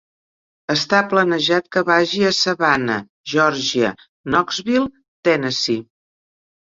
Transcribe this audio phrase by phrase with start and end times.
[0.73, 2.95] Està planejat que vagi de Savannah,
[3.33, 4.89] Georgia, a Knoxville,
[5.29, 5.83] Tennessee.